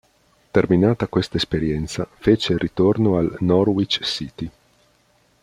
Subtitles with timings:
[0.51, 4.49] Terminata questa esperienza, fece ritorno al Norwich City.